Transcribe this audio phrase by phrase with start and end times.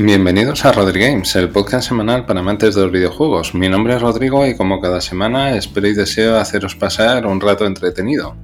[0.00, 3.52] Bienvenidos a Rodri Games, el podcast semanal para amantes de los videojuegos.
[3.56, 7.66] Mi nombre es Rodrigo y como cada semana espero y deseo haceros pasar un rato
[7.66, 8.36] entretenido.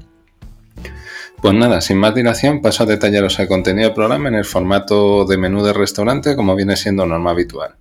[1.41, 5.27] Pues nada, sin más dilación paso a detallaros el contenido del programa en el formato
[5.27, 7.77] de menú de restaurante como viene siendo norma habitual.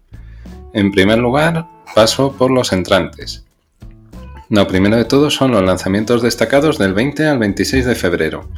[0.74, 1.66] En primer lugar,
[1.96, 3.44] paso por los entrantes.
[4.50, 8.50] Lo primero de todo son los lanzamientos destacados del 20 al 26 de febrero.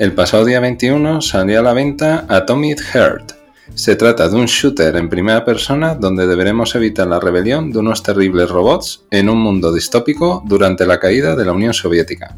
[0.00, 3.41] El pasado día 21 salió a la venta Atomic Heart,
[3.74, 8.02] se trata de un shooter en primera persona donde deberemos evitar la rebelión de unos
[8.02, 12.36] terribles robots en un mundo distópico durante la caída de la Unión Soviética.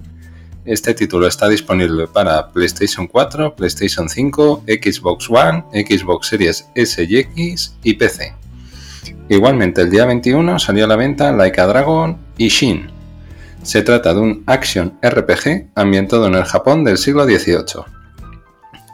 [0.65, 7.16] Este título está disponible para PlayStation 4, PlayStation 5, Xbox One, Xbox Series S y
[7.19, 8.34] X y PC.
[9.28, 12.91] Igualmente el día 21 salió a la venta Like a Dragon y Shin.
[13.62, 17.84] Se trata de un action RPG ambientado en el Japón del siglo XVIII.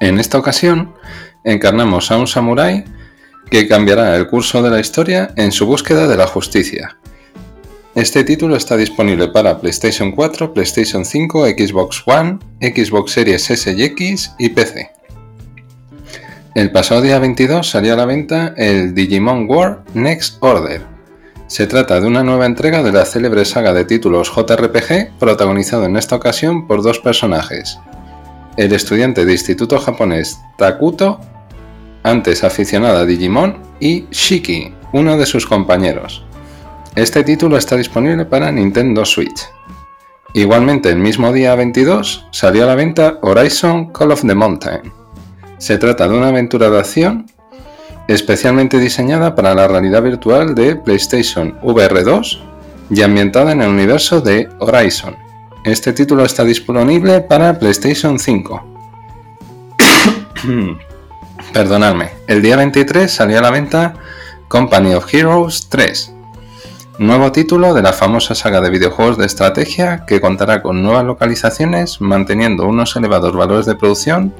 [0.00, 0.94] En esta ocasión,
[1.44, 2.84] encarnamos a un samurái
[3.50, 6.96] que cambiará el curso de la historia en su búsqueda de la justicia.
[7.94, 13.82] Este título está disponible para PlayStation 4, PlayStation 5, Xbox One, Xbox Series S y
[13.82, 14.90] X y PC.
[16.54, 20.82] El pasado día 22 salió a la venta el Digimon War Next Order.
[21.48, 25.96] Se trata de una nueva entrega de la célebre saga de títulos JRPG protagonizado en
[25.96, 27.78] esta ocasión por dos personajes,
[28.56, 31.20] el estudiante de instituto japonés Takuto
[32.02, 36.24] antes aficionada a Digimon, y Shiki, uno de sus compañeros.
[36.94, 39.48] Este título está disponible para Nintendo Switch.
[40.34, 44.92] Igualmente el mismo día 22 salió a la venta Horizon Call of the Mountain.
[45.58, 47.26] Se trata de una aventura de acción
[48.08, 52.42] especialmente diseñada para la realidad virtual de PlayStation VR 2
[52.90, 55.16] y ambientada en el universo de Horizon.
[55.64, 58.64] Este título está disponible para PlayStation 5.
[61.52, 63.94] Perdonadme, el día 23 salió a la venta
[64.46, 66.12] Company of Heroes 3,
[66.98, 72.00] nuevo título de la famosa saga de videojuegos de estrategia que contará con nuevas localizaciones
[72.00, 74.32] manteniendo unos elevados valores de producción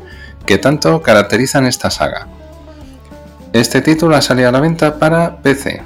[0.47, 2.29] que tanto caracterizan esta saga.
[3.53, 5.83] Este título ha salido a la venta para PC.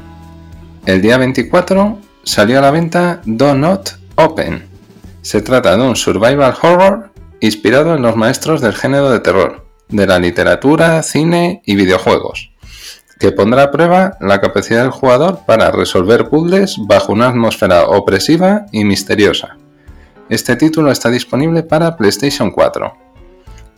[0.85, 4.69] El día 24 salió a la venta Do Not Open.
[5.23, 10.07] Se trata de un survival horror inspirado en los maestros del género de terror de
[10.07, 12.53] la literatura, cine y videojuegos,
[13.19, 18.67] que pondrá a prueba la capacidad del jugador para resolver puzzles bajo una atmósfera opresiva
[18.73, 19.57] y misteriosa.
[20.29, 22.95] Este título está disponible para PlayStation 4.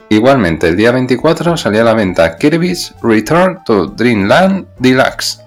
[0.09, 5.41] Igualmente, el día 24 salió a la venta Kirby's Return to Dreamland Deluxe.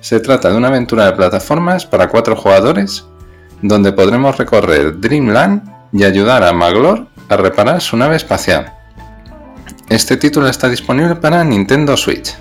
[0.00, 3.04] Se trata de una aventura de plataformas para cuatro jugadores,
[3.60, 5.62] donde podremos recorrer Dreamland
[5.92, 8.79] y ayudar a Maglor a reparar su nave espacial.
[9.90, 12.36] Este título está disponible para Nintendo Switch.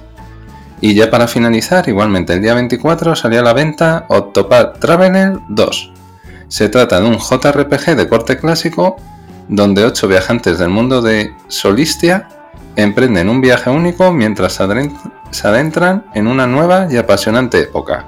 [0.82, 5.92] Y ya para finalizar, igualmente el día 24 salió a la venta Octopath Traveler 2.
[6.48, 8.98] Se trata de un JRPG de corte clásico
[9.48, 12.30] donde 8 viajantes del mundo de Solistia
[12.76, 14.60] emprenden un viaje único mientras
[15.32, 18.06] se adentran en una nueva y apasionante época.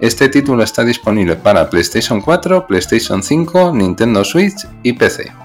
[0.00, 5.43] Este título está disponible para PlayStation 4, PlayStation 5, Nintendo Switch y PC.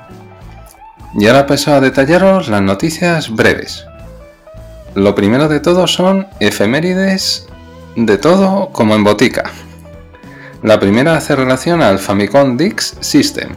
[1.13, 3.85] Y ahora paso a detallaros las noticias breves.
[4.95, 7.47] Lo primero de todo son efemérides
[7.95, 9.51] de todo como en botica.
[10.61, 13.55] La primera hace relación al Famicom Dix System,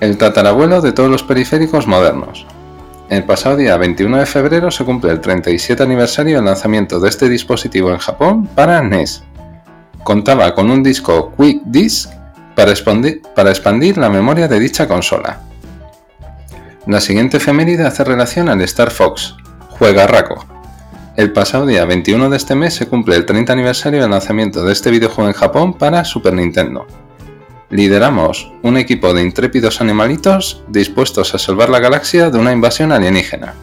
[0.00, 2.46] el tatarabuelo de todos los periféricos modernos.
[3.10, 7.28] El pasado día 21 de febrero se cumple el 37 aniversario del lanzamiento de este
[7.28, 9.22] dispositivo en Japón para NES.
[10.02, 12.10] Contaba con un disco Quick Disc
[12.56, 15.40] para expandir, la memoria de dicha consola.
[16.86, 19.36] La siguiente efeméride hace relación al Star Fox,
[19.68, 20.44] Juega Raco.
[21.16, 24.72] El pasado día 21 de este mes se cumple el 30 aniversario del lanzamiento de
[24.72, 26.88] este videojuego en Japón para Super Nintendo.
[27.70, 33.54] Lideramos un equipo de intrépidos animalitos dispuestos a salvar la galaxia de una invasión alienígena.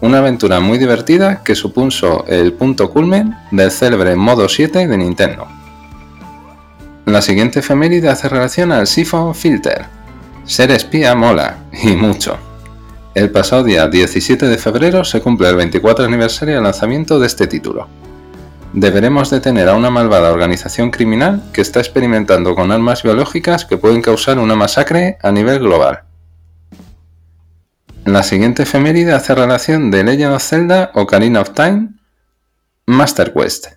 [0.00, 5.48] Una aventura muy divertida que supuso el punto culmen del célebre modo 7 de Nintendo.
[7.04, 9.86] La siguiente efeméride hace relación al Siphon Filter,
[10.44, 12.38] ser espía mola, y mucho.
[13.14, 17.46] El pasado día 17 de febrero se cumple el 24 aniversario del lanzamiento de este
[17.46, 17.88] título.
[18.72, 24.02] Deberemos detener a una malvada organización criminal que está experimentando con armas biológicas que pueden
[24.02, 26.02] causar una masacre a nivel global.
[28.04, 31.90] La siguiente efeméride hace relación de Legend of Zelda Ocarina of Time
[32.86, 33.68] Master Quest.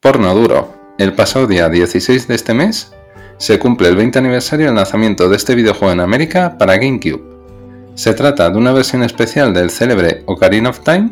[0.00, 0.72] Porno duro.
[0.98, 2.92] El pasado día 16 de este mes
[3.38, 7.22] se cumple el 20 aniversario del lanzamiento de este videojuego en América para GameCube.
[7.94, 11.10] Se trata de una versión especial del célebre Ocarina of Time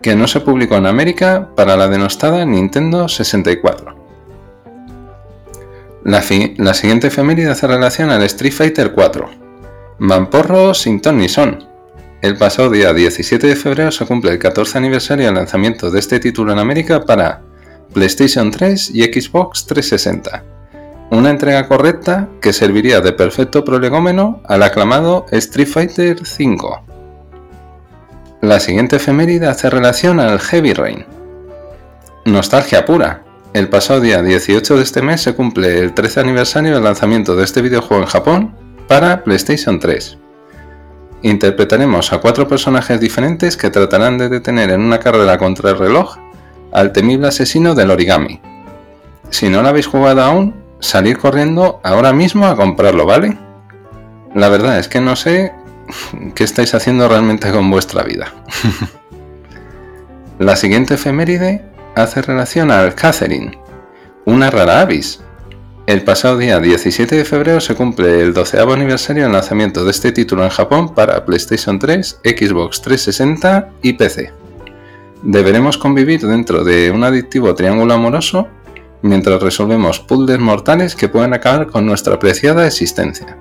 [0.00, 3.96] que no se publicó en América para la denostada Nintendo 64.
[6.04, 9.30] La, siguiente efeméride hace relación al Street Fighter 4.
[9.98, 11.64] Mamporro sin ton ni son.
[12.22, 16.18] El pasado día 17 de febrero se cumple el 14 aniversario del lanzamiento de este
[16.18, 17.42] título en América para
[17.92, 20.51] PlayStation 3 y Xbox 360.
[21.12, 26.56] Una entrega correcta que serviría de perfecto prolegómeno al aclamado Street Fighter V.
[28.40, 31.04] La siguiente efeméride hace relación al Heavy Rain.
[32.24, 33.24] Nostalgia pura.
[33.52, 37.44] El pasado día 18 de este mes se cumple el 13 aniversario del lanzamiento de
[37.44, 38.56] este videojuego en Japón
[38.88, 40.16] para PlayStation 3.
[41.20, 46.16] Interpretaremos a cuatro personajes diferentes que tratarán de detener en una carrera contra el reloj
[46.72, 48.40] al temible asesino del origami.
[49.28, 53.38] Si no lo habéis jugado aún, salir corriendo ahora mismo a comprarlo, ¿vale?
[54.34, 55.52] La verdad es que no sé
[56.34, 58.32] qué estáis haciendo realmente con vuestra vida.
[60.38, 61.64] La siguiente efeméride
[61.94, 63.58] hace relación al Catherine,
[64.24, 65.20] una rara avis.
[65.86, 70.12] El pasado día 17 de febrero se cumple el 12 aniversario del lanzamiento de este
[70.12, 74.42] título en Japón para PlayStation 3, Xbox 360 y PC
[75.22, 78.48] deberemos convivir dentro de un adictivo triángulo amoroso
[79.02, 83.36] mientras resolvemos puzzles mortales que pueden acabar con nuestra apreciada existencia.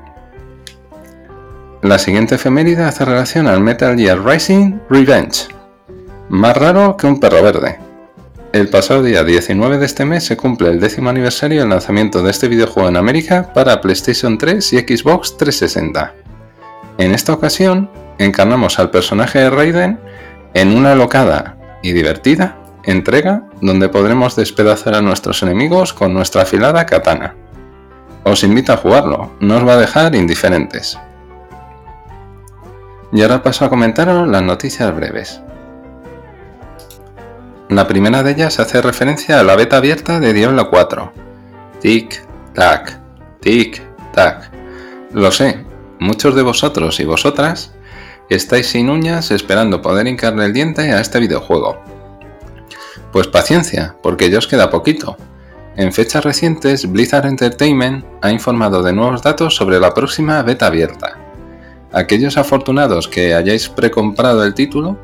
[1.81, 5.47] La siguiente efeméride hace relación al Metal Gear Rising Revenge.
[6.29, 7.79] Más raro que un perro verde.
[8.53, 12.31] El pasado día 19 de este mes se cumple el décimo aniversario del lanzamiento de
[12.31, 16.13] este videojuego en América para PlayStation 3 y Xbox 360.
[16.97, 19.99] En esta ocasión, encarnamos al personaje de Raiden
[20.53, 26.85] en una locada y divertida entrega donde podremos despedazar a nuestros enemigos con nuestra afilada
[26.85, 27.35] katana.
[28.23, 30.97] Os invito a jugarlo, no os va a dejar indiferentes.
[33.11, 35.41] Y ahora paso a comentaros las noticias breves.
[37.69, 41.13] La primera de ellas hace referencia a la beta abierta de Diablo 4.
[41.79, 42.21] Tic,
[42.53, 42.99] tac,
[43.39, 43.81] tic,
[44.13, 44.51] tac.
[45.13, 45.65] Lo sé,
[45.99, 47.73] muchos de vosotros y vosotras
[48.29, 52.00] estáis sin uñas esperando poder hincarle el diente a este videojuego.
[53.11, 55.17] Pues paciencia, porque ya os queda poquito.
[55.75, 61.17] En fechas recientes, Blizzard Entertainment ha informado de nuevos datos sobre la próxima beta abierta.
[61.93, 64.97] Aquellos afortunados que hayáis precomprado el título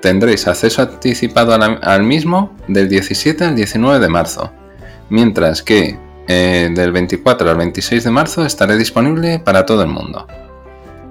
[0.00, 4.52] tendréis acceso anticipado al mismo del 17 al 19 de marzo,
[5.08, 10.26] mientras que eh, del 24 al 26 de marzo estará disponible para todo el mundo.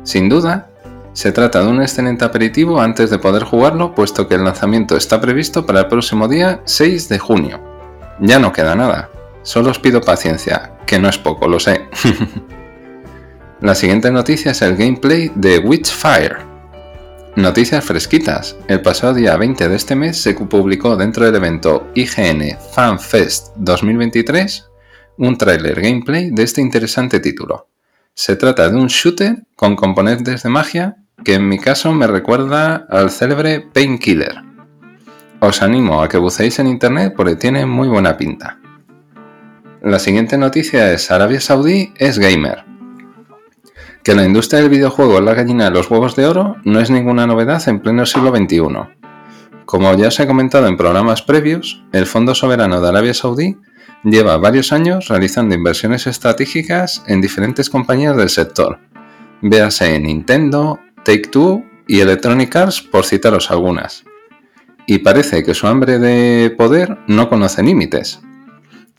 [0.04, 0.71] Sin duda,
[1.14, 5.20] se trata de un excelente aperitivo antes de poder jugarlo, puesto que el lanzamiento está
[5.20, 7.60] previsto para el próximo día 6 de junio.
[8.20, 9.10] Ya no queda nada,
[9.44, 11.88] solo os pido paciencia, que no es poco, lo sé.
[13.62, 16.38] La siguiente noticia es el gameplay de Witchfire.
[17.36, 18.56] Noticias fresquitas.
[18.68, 23.50] El pasado día 20 de este mes se publicó dentro del evento IGN Fan Fest
[23.58, 24.68] 2023
[25.18, 27.68] un tráiler gameplay de este interesante título.
[28.16, 32.88] Se trata de un shooter con componentes de magia que en mi caso me recuerda
[32.90, 34.44] al célebre Painkiller.
[35.40, 38.60] Os animo a que buceéis en internet porque tiene muy buena pinta.
[39.82, 42.66] La siguiente noticia es Arabia Saudí es gamer.
[44.04, 46.90] Que la industria del videojuego es la gallina de los huevos de oro no es
[46.90, 48.62] ninguna novedad en pleno siglo XXI.
[49.66, 53.58] Como ya os he comentado en programas previos, el Fondo Soberano de Arabia Saudí
[54.04, 58.80] lleva varios años realizando inversiones estratégicas en diferentes compañías del sector,
[59.42, 64.04] véase Nintendo, Take Two y Electronic Arts por citaros algunas.
[64.86, 68.22] Y parece que su hambre de poder no conoce límites.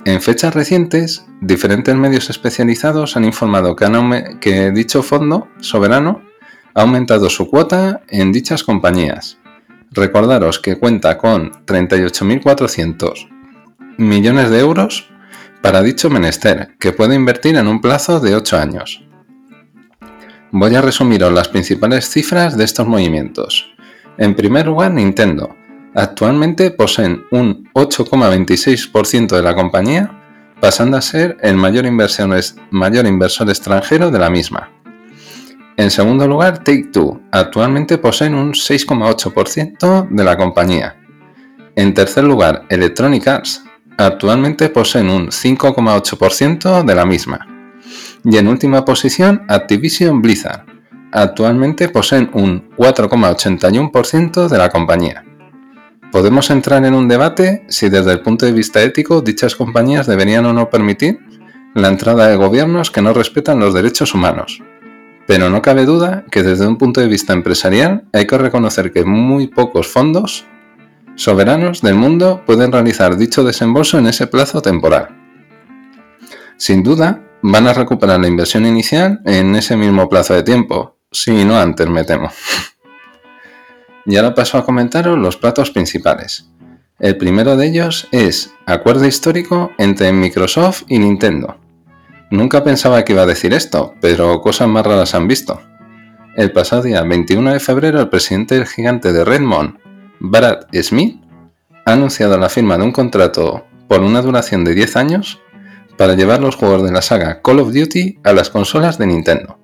[0.04, 6.22] En fechas recientes, diferentes medios especializados han informado que, dicho fondo soberano
[6.74, 9.38] ha aumentado su cuota en dichas compañías.
[9.92, 13.28] Recordaros que cuenta con 38.400
[13.98, 15.08] millones de euros
[15.60, 19.04] para dicho menester, que puede invertir en un plazo de 8 años.
[20.54, 23.72] Voy a resumiros las principales cifras de estos movimientos.
[24.18, 25.56] En primer lugar, Nintendo.
[25.94, 30.10] Actualmente poseen un 8,26% de la compañía,
[30.60, 34.70] pasando a ser el mayor, inversor extranjero de la misma.
[35.78, 37.22] En segundo lugar, Take-Two.
[37.30, 40.96] Actualmente poseen un 6,8% de la compañía.
[41.76, 43.64] En tercer lugar, Electronic Arts.
[43.96, 47.61] Actualmente poseen un 5,8% de la misma.
[48.24, 50.64] Y en última posición, Activision Blizzard.
[51.10, 55.24] Actualmente poseen un 4,81% de la compañía.
[56.12, 60.46] Podemos entrar en un debate si desde el punto de vista ético dichas compañías deberían
[60.46, 61.18] o no permitir
[61.74, 64.62] la entrada de gobiernos que no respetan los derechos humanos.
[65.26, 69.04] Pero no cabe duda que desde un punto de vista empresarial hay que reconocer que
[69.04, 70.46] muy pocos fondos
[71.14, 75.08] soberanos del mundo pueden realizar dicho desembolso en ese plazo temporal.
[76.56, 81.44] Sin duda, van a recuperar la inversión inicial en ese mismo plazo de tiempo, si
[81.44, 82.30] no antes me temo.
[84.04, 86.48] Y ahora paso a comentaros los platos principales.
[86.98, 91.56] El primero de ellos es acuerdo histórico entre Microsoft y Nintendo.
[92.32, 95.60] Nunca pensaba que iba a decir esto, pero cosas más raras han visto.
[96.34, 99.78] El pasado día 21 de febrero, el presidente del gigante de Redmond,
[100.18, 101.22] Brad Smith,
[101.84, 105.40] ha anunciado la firma de un contrato por una duración de 10 años
[105.96, 109.58] para llevar los juegos de la saga Call of Duty a las consolas de Nintendo.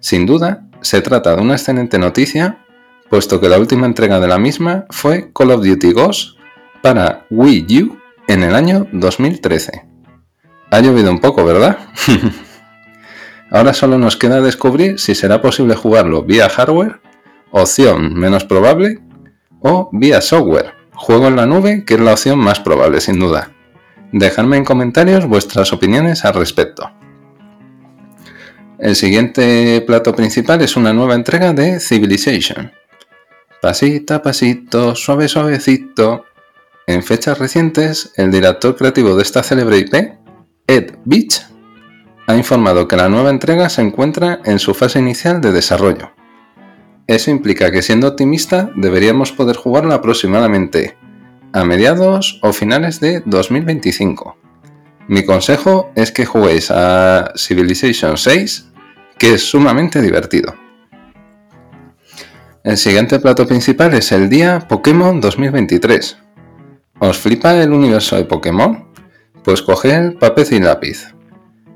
[0.00, 2.64] Sin duda, se trata de una excelente noticia,
[3.10, 6.38] puesto que la última entrega de la misma fue Call of Duty Ghost
[6.82, 7.98] para Wii U
[8.28, 9.86] en el año 2013.
[10.70, 11.78] Ha llovido un poco, ¿verdad?
[13.50, 17.00] Ahora solo nos queda descubrir si será posible jugarlo vía hardware,
[17.50, 19.00] opción menos probable,
[19.60, 23.55] o vía software, juego en la nube, que es la opción más probable sin duda.
[24.12, 26.90] Dejadme en comentarios vuestras opiniones al respecto.
[28.78, 32.72] El siguiente plato principal es una nueva entrega de Civilization.
[33.60, 36.24] Pasito a pasito, suave suavecito.
[36.86, 39.94] En fechas recientes, el director creativo de esta célebre IP,
[40.68, 41.42] Ed Beach,
[42.28, 46.12] ha informado que la nueva entrega se encuentra en su fase inicial de desarrollo.
[47.06, 50.96] Eso implica que siendo optimista deberíamos poder jugarlo aproximadamente
[51.56, 54.36] a mediados o finales de 2025.
[55.08, 58.72] Mi consejo es que juguéis a Civilization 6,
[59.16, 60.54] que es sumamente divertido.
[62.62, 66.18] El siguiente plato principal es el día Pokémon 2023.
[66.98, 68.92] ¿Os flipa el universo de Pokémon?
[69.42, 71.14] Pues coged papel y lápiz.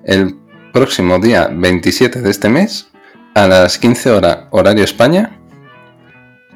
[0.04, 0.36] El
[0.74, 2.90] próximo día 27 de este mes,
[3.34, 5.39] a las 15 horas horario España,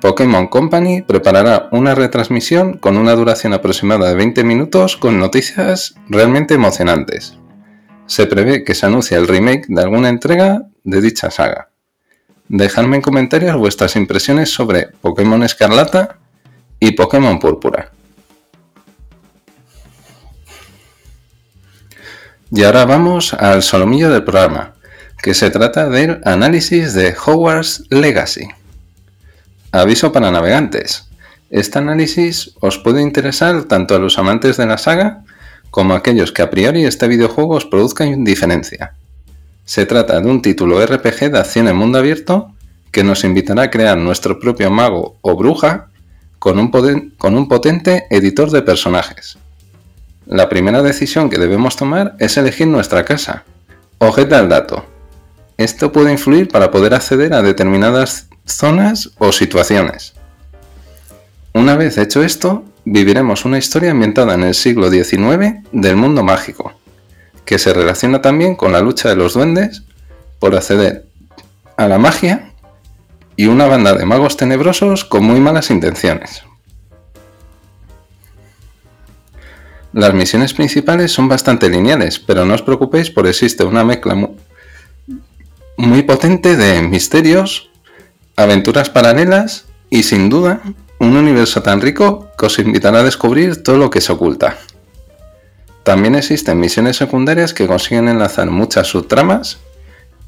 [0.05, 6.53] Pokémon Company preparará una retransmisión con una duración aproximada de 20 minutos con noticias realmente
[6.53, 7.39] emocionantes.
[8.05, 11.71] Se prevé que se anuncie el remake de alguna entrega de dicha saga.
[12.49, 16.19] Dejadme en comentarios vuestras impresiones sobre Pokémon Escarlata
[16.79, 17.91] y Pokémon Púrpura.
[22.51, 24.75] Y ahora vamos al solomillo del programa,
[25.23, 28.49] que se trata del análisis de Hogwarts Legacy.
[29.75, 31.09] Aviso para navegantes.
[31.51, 35.25] Este análisis os puede interesar tanto a los amantes de la saga
[35.73, 38.95] como a aquellos que a priori este videojuego os produzca indiferencia.
[39.65, 42.53] Se trata de un título RPG de acción en mundo abierto
[42.93, 45.89] que nos invitará a crear nuestro propio mago o bruja
[46.39, 46.71] con un,
[47.19, 49.39] con un potente editor de personajes.
[50.25, 53.43] La primera decisión que debemos tomar es elegir nuestra casa.
[53.99, 54.87] Ojeta al dato.
[55.57, 60.15] Esto puede influir para poder acceder a determinadas zonas o situaciones.
[61.53, 66.73] Una vez hecho esto, viviremos una historia ambientada en el siglo XIX del mundo mágico,
[67.45, 69.83] que se relaciona también con la lucha de los duendes
[70.39, 71.07] por acceder
[71.77, 72.53] a la magia
[73.37, 76.43] y una banda de magos tenebrosos con muy malas intenciones.
[79.93, 84.17] Las misiones principales son bastante lineales, pero no os preocupéis por existe una mezcla
[85.77, 87.71] muy, potente de misterios,
[88.37, 90.61] aventuras paralelas y sin duda
[90.99, 94.57] un universo tan rico que os invitará a descubrir todo lo que se oculta.
[95.83, 99.59] También existen misiones secundarias que consiguen enlazar muchas subtramas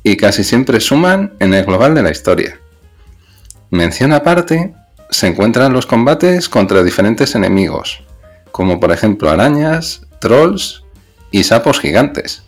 [0.03, 2.61] y casi siempre suman en el global de la historia.
[3.71, 4.75] Mención aparte,
[5.11, 8.03] se encuentran los combates contra diferentes enemigos,
[8.53, 10.85] como por ejemplo arañas, trolls
[11.31, 12.46] y sapos gigantes.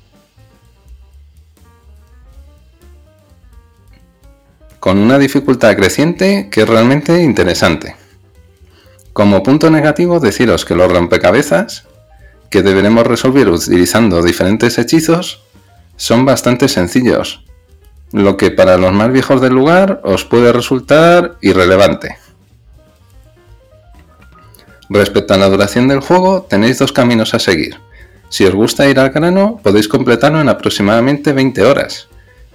[4.88, 7.94] Con una dificultad creciente que es realmente interesante.
[9.12, 11.86] Como punto negativo deciros que los rompecabezas,
[12.50, 15.42] que deberemos resolver utilizando diferentes hechizos,
[15.96, 17.44] son bastante sencillos,
[18.12, 22.16] lo que para los más viejos del lugar os puede resultar irrelevante.
[24.88, 27.76] Respecto a la duración del juego, tenéis dos caminos a seguir.
[28.30, 32.08] Si os gusta ir al grano, podéis completarlo en aproximadamente 20 horas,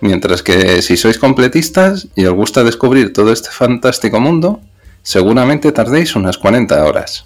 [0.03, 4.59] mientras que si sois completistas y os gusta descubrir todo este fantástico mundo,
[5.01, 7.25] seguramente tardéis unas 40 horas.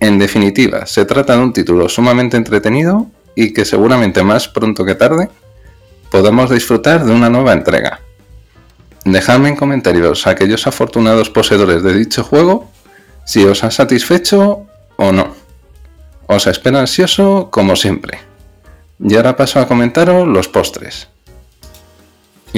[0.00, 4.94] En definitiva, se trata de un título sumamente entretenido y que seguramente más pronto que
[4.94, 5.28] tarde
[6.10, 8.00] podamos disfrutar de una nueva entrega.
[9.04, 12.70] Dejadme en comentarios a aquellos afortunados poseedores de dicho juego
[13.24, 15.34] si os ha satisfecho o no.
[16.28, 18.20] Os espero ansioso como siempre.
[19.00, 21.08] Y ahora paso a comentaros los postres.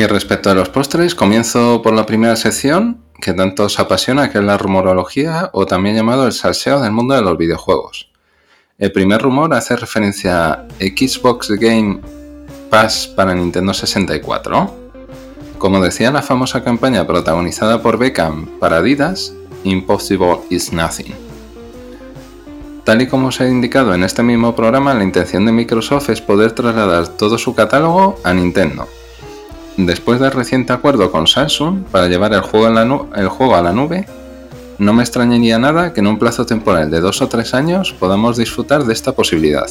[0.00, 4.38] Y respecto a los postres, comienzo por la primera sección, que tanto os apasiona, que
[4.38, 8.09] es la rumorología o también llamado el salseo del mundo de los videojuegos.
[8.78, 12.00] El primer rumor hace referencia a Xbox Game
[12.71, 14.75] Pass para Nintendo 64.
[15.59, 21.14] Como decía la famosa campaña protagonizada por Beckham para Adidas, Impossible is Nothing.
[22.85, 26.23] Tal y como os he indicado en este mismo programa, la intención de Microsoft es
[26.23, 28.88] poder trasladar todo su catálogo a Nintendo.
[29.87, 34.06] Después del reciente acuerdo con Samsung para llevar el juego, a la nube,
[34.78, 38.37] no me extrañaría nada que en un plazo temporal de dos o tres años podamos
[38.37, 39.66] disfrutar de esta posibilidad.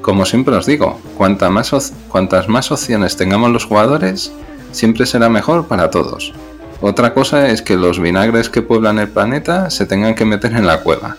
[0.00, 4.32] Como siempre os digo, cuantas más opciones tengamos los jugadores,
[4.72, 6.32] siempre será mejor para todos.
[6.80, 10.66] Otra cosa es que los vinagres que pueblan el planeta se tengan que meter en
[10.66, 11.18] la cueva.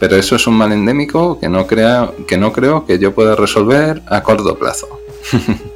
[0.00, 4.02] Pero eso es un mal endémico que no, que no creo que yo pueda resolver
[4.06, 4.88] a corto plazo.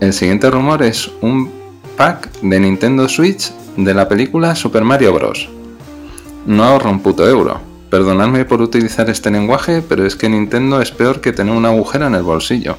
[0.00, 1.50] el siguiente rumor es un
[1.96, 5.48] pack de Nintendo Switch de la película Super Mario Bros.
[6.46, 7.60] No ahorro un puto euro.
[7.90, 12.08] Perdonadme por utilizar este lenguaje, pero es que Nintendo es peor que tener una agujera
[12.08, 12.76] en el bolsillo.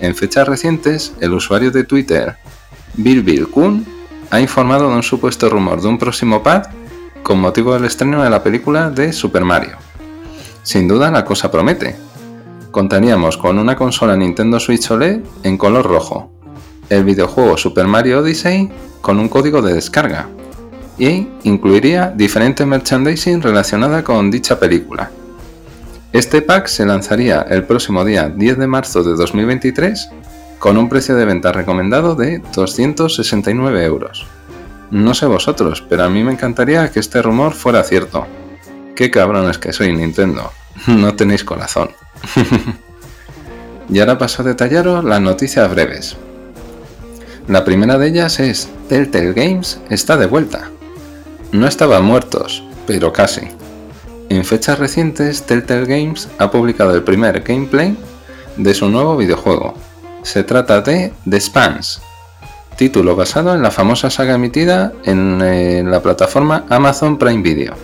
[0.00, 2.36] En fechas recientes, el usuario de Twitter,
[2.94, 3.86] Bill Kun,
[4.30, 6.66] ha informado de un supuesto rumor de un próximo pad
[7.22, 9.76] con motivo del estreno de la película de Super Mario.
[10.62, 11.96] Sin duda la cosa promete.
[12.70, 16.35] Contaríamos con una consola Nintendo Switch OLED en color rojo,
[16.88, 20.28] el videojuego Super Mario Odyssey con un código de descarga
[20.98, 25.10] y incluiría diferentes merchandising relacionada con dicha película.
[26.12, 30.08] Este pack se lanzaría el próximo día 10 de marzo de 2023
[30.58, 34.26] con un precio de venta recomendado de 269 euros.
[34.90, 38.26] No sé vosotros, pero a mí me encantaría que este rumor fuera cierto.
[38.94, 40.50] Qué cabrones que soy Nintendo.
[40.86, 41.90] No tenéis corazón.
[43.88, 46.16] y ahora paso a detallaros las noticias breves.
[47.48, 50.68] La primera de ellas es Telltale Games está de vuelta.
[51.52, 53.42] No estaban muertos, pero casi.
[54.28, 57.96] En fechas recientes, Telltale Games ha publicado el primer gameplay
[58.56, 59.74] de su nuevo videojuego.
[60.22, 62.02] Se trata de The Spans,
[62.76, 67.74] título basado en la famosa saga emitida en eh, la plataforma Amazon Prime Video.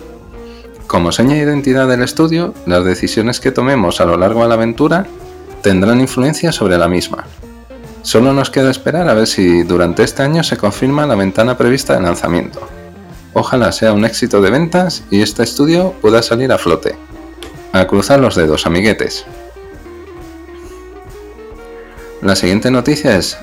[0.87, 4.55] Como seña de identidad del estudio, las decisiones que tomemos a lo largo de la
[4.55, 5.07] aventura
[5.61, 7.25] tendrán influencia sobre la misma.
[8.03, 11.95] Solo nos queda esperar a ver si durante este año se confirma la ventana prevista
[11.95, 12.67] de lanzamiento.
[13.31, 16.95] Ojalá sea un éxito de ventas y este estudio pueda salir a flote.
[17.71, 19.25] A cruzar los dedos, amiguetes.
[22.21, 23.37] La siguiente noticia es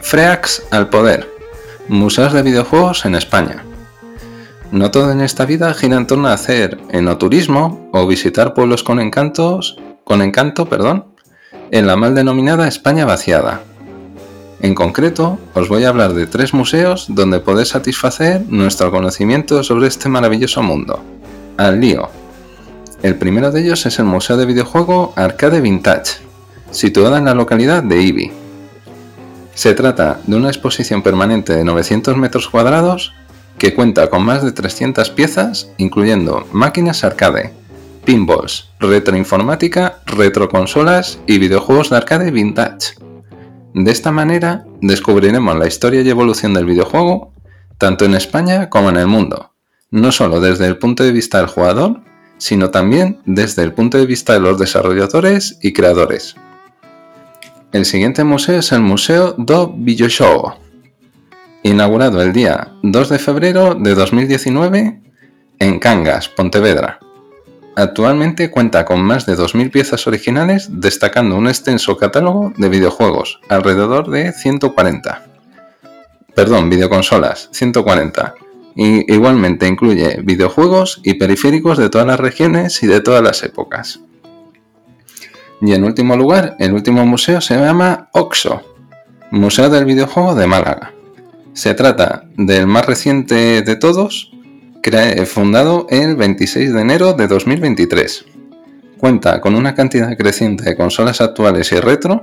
[0.00, 1.28] Freax al poder.
[1.88, 3.64] Museos de videojuegos en España.
[4.70, 9.00] No todo en esta vida gira en torno a hacer enoturismo o visitar pueblos con
[9.00, 11.06] encantos, con encanto, perdón,
[11.72, 13.62] en la mal denominada España vaciada.
[14.60, 19.88] En concreto, os voy a hablar de tres museos donde podéis satisfacer nuestro conocimiento sobre
[19.88, 21.02] este maravilloso mundo.
[21.58, 22.08] Al lío.
[23.02, 26.14] El primero de ellos es el Museo de Videojuego Arcade Vintage,
[26.70, 28.32] situado en la localidad de Ibi.
[29.54, 33.12] Se trata de una exposición permanente de 900 metros cuadrados
[33.58, 37.52] que cuenta con más de 300 piezas, incluyendo máquinas arcade,
[38.04, 42.94] pinballs, retroinformática, retroconsolas y videojuegos de arcade vintage.
[43.76, 47.34] De esta manera descubriremos la historia y evolución del videojuego,
[47.76, 49.52] tanto en España como en el mundo,
[49.90, 52.00] no solo desde el punto de vista del jugador,
[52.38, 56.36] sino también desde el punto de vista de los desarrolladores y creadores.
[57.70, 60.56] El siguiente museo es el Museo do Videojuego,
[61.62, 65.02] inaugurado el día 2 de febrero de 2019
[65.58, 66.98] en Cangas, Pontevedra.
[67.78, 74.08] Actualmente cuenta con más de 2.000 piezas originales, destacando un extenso catálogo de videojuegos, alrededor
[74.08, 75.22] de 140.
[76.34, 78.34] Perdón, videoconsolas, 140.
[78.76, 84.00] Y igualmente incluye videojuegos y periféricos de todas las regiones y de todas las épocas.
[85.60, 88.62] Y en último lugar, el último museo se llama OXO,
[89.30, 90.92] Museo del Videojuego de Málaga.
[91.52, 94.32] Se trata del más reciente de todos,
[95.26, 98.24] fundado el 26 de enero de 2023.
[98.98, 102.22] Cuenta con una cantidad creciente de consolas actuales y retro,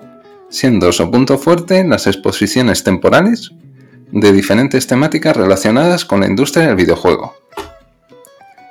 [0.49, 3.52] siendo su punto fuerte las exposiciones temporales
[4.13, 7.36] de diferentes temáticas relacionadas con la industria del videojuego.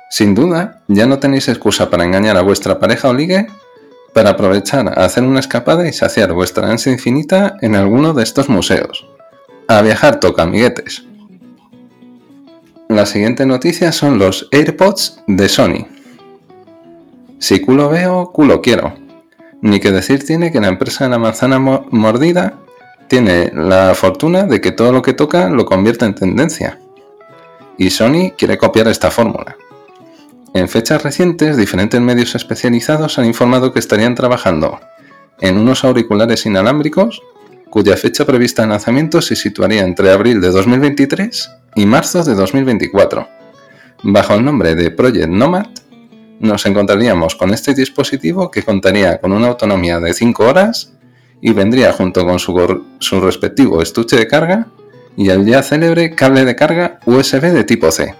[0.09, 3.45] Sin duda, ya no tenéis excusa para engañar a vuestra pareja o ligue
[4.11, 8.49] para aprovechar a hacer una escapada y saciar vuestra ansia infinita en alguno de estos
[8.49, 9.05] museos.
[9.67, 11.03] A viajar toca, amiguetes.
[12.89, 15.87] La siguiente noticia son los AirPods de Sony.
[17.39, 18.93] Si culo veo, culo quiero.
[19.61, 22.59] Ni que decir tiene que la empresa de la manzana mordida
[23.07, 26.79] tiene la fortuna de que todo lo que toca lo convierte en tendencia.
[27.77, 29.57] y Sony quiere copiar esta fórmula.
[30.53, 34.79] En fechas recientes, diferentes medios especializados han informado que estarían trabajando
[35.41, 37.21] en unos auriculares inalámbricos
[37.71, 43.27] cuya fecha prevista de lanzamiento se situaría entre abril de 2023 y marzo de 2024.
[44.03, 45.67] Bajo el nombre de Project Nomad,
[46.39, 50.93] nos encontraríamos con este dispositivo que contaría con una autonomía de 5 horas
[51.41, 54.67] y vendría junto con su, su respectivo estuche de carga
[55.15, 58.15] y el ya célebre cable de carga USB de tipo C.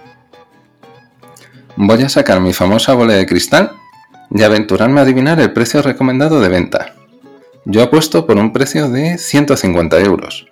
[1.76, 3.72] Voy a sacar mi famosa bola de cristal
[4.30, 6.94] y aventurarme a adivinar el precio recomendado de venta.
[7.64, 10.46] Yo apuesto por un precio de 150 euros.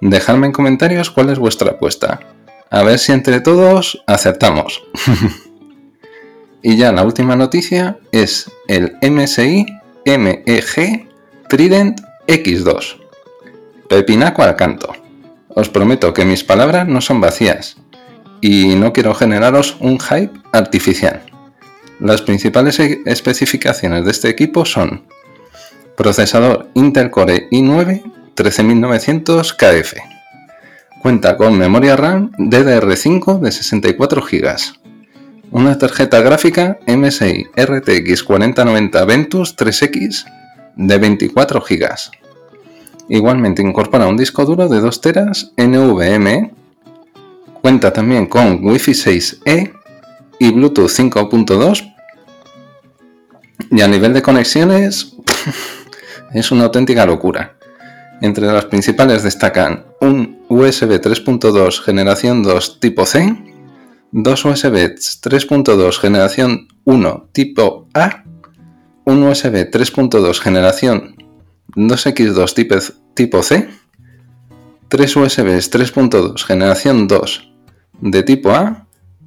[0.00, 2.20] Dejadme en comentarios cuál es vuestra apuesta.
[2.70, 4.82] A ver si entre todos acertamos.
[6.62, 9.66] y ya la última noticia es el MSI
[10.04, 11.08] MEG
[11.48, 12.96] Trident X2.
[13.88, 14.92] Pepinaco al canto.
[15.48, 17.76] Os prometo que mis palabras no son vacías
[18.40, 21.22] y no quiero generaros un hype artificial.
[22.00, 25.04] Las principales e- especificaciones de este equipo son
[25.96, 28.02] procesador Intel Core i9
[28.34, 30.15] 13900 KF.
[31.06, 34.56] Cuenta con memoria RAM DDR5 de 64 GB.
[35.52, 40.24] Una tarjeta gráfica MSI RTX 4090 Ventus 3X
[40.74, 41.88] de 24 GB
[43.08, 46.52] Igualmente incorpora un disco duro de 2 teras NVMe.
[47.62, 49.74] Cuenta también con Wi-Fi 6E
[50.40, 51.94] y Bluetooth 5.2.
[53.70, 55.14] Y a nivel de conexiones
[56.34, 57.56] es una auténtica locura.
[58.22, 63.36] Entre las principales destacan un USB 3.2 generación 2 tipo C,
[64.12, 68.24] dos USB 3.2 generación 1 tipo A,
[69.04, 71.16] un USB 3.2 generación
[71.76, 72.54] 2X2
[73.14, 73.68] tipo, C,
[74.88, 77.52] 3 USBs 3.2 generación 2
[78.00, 78.86] de tipo A,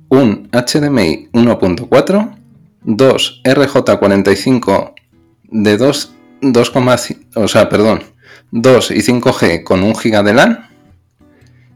[0.09, 2.35] un HDMI 1.4,
[2.83, 4.93] 2 RJ45
[5.51, 6.73] de 2, 2,
[7.35, 8.03] o sea, perdón,
[8.51, 10.69] 2 y 5G con 1 GB de LAN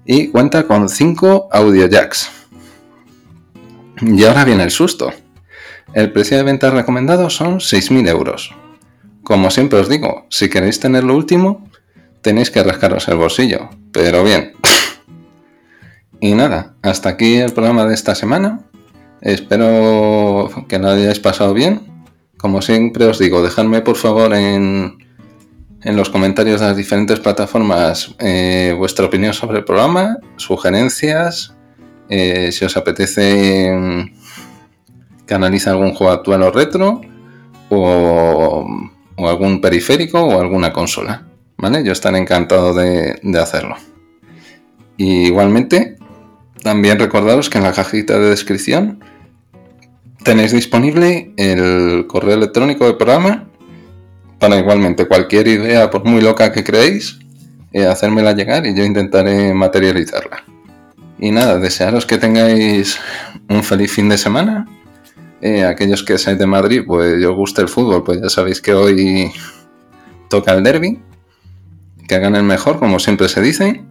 [0.05, 2.29] y cuenta con 5 audio jacks.
[4.01, 5.13] Y ahora viene el susto.
[5.93, 8.55] El precio de venta recomendado son 6.000 euros.
[9.23, 11.69] Como siempre os digo, si queréis tener lo último,
[12.21, 13.69] tenéis que rascaros el bolsillo.
[13.91, 14.53] Pero bien.
[16.19, 18.62] Y nada, hasta aquí el programa de esta semana.
[19.21, 22.05] Espero que lo hayáis pasado bien.
[22.38, 24.97] Como siempre os digo, dejadme por favor en,
[25.83, 31.55] en los comentarios de las diferentes plataformas eh, vuestra opinión sobre el programa, sugerencias,
[32.09, 37.01] eh, si os apetece mm, que analice algún juego actual o retro,
[37.69, 38.67] o
[39.17, 41.27] algún periférico o alguna consola.
[41.57, 41.83] ¿Vale?
[41.83, 43.77] Yo estaré encantado de, hacerlo.
[44.97, 45.97] Igualmente,
[46.61, 49.03] también recordaros que en la cajita de descripción
[50.23, 53.47] tenéis disponible el correo electrónico del programa
[54.43, 57.17] para igualmente cualquier idea, por muy loca que creéis,
[57.71, 60.43] eh, hacérmela llegar y yo intentaré materializarla.
[61.17, 62.99] Y nada, desearos que tengáis
[63.47, 64.67] un feliz fin de semana
[65.39, 68.60] eh, aquellos que seáis de Madrid, pues yo os gusta el fútbol, pues ya sabéis
[68.60, 69.32] que hoy
[70.29, 71.01] toca el derby,
[72.06, 73.86] que hagan el mejor, como siempre se dice.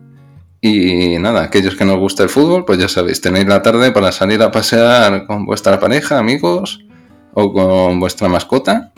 [0.61, 3.91] Y nada, aquellos que no os gusta el fútbol, pues ya sabéis, tenéis la tarde
[3.91, 6.85] para salir a pasear con vuestra pareja, amigos
[7.33, 8.92] o con vuestra mascota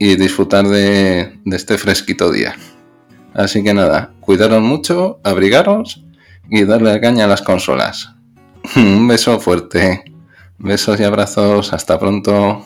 [0.00, 2.56] y disfrutar de, este fresquito día.
[3.34, 6.02] Así que nada, cuidaros mucho, abrigaros
[6.48, 8.14] y darle caña a las consolas.
[8.76, 10.02] Un beso fuerte.
[10.58, 11.74] Besos y abrazos.
[11.74, 12.64] Hasta pronto.